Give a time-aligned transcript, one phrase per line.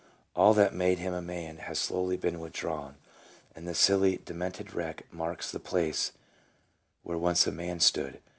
[0.35, 2.95] All that made him a man has slowly been withdrawn,
[3.55, 6.11] and the silly, demented wreck marks the place
[7.03, 8.19] where once a man stood.